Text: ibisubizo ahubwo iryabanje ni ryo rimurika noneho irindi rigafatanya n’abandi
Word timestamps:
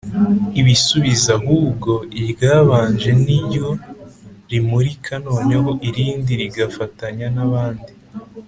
ibisubizo 0.59 1.27
ahubwo 1.39 1.91
iryabanje 2.19 3.09
ni 3.23 3.37
ryo 3.45 3.67
rimurika 4.49 5.13
noneho 5.27 5.69
irindi 5.87 6.31
rigafatanya 6.41 7.27
n’abandi 7.35 7.91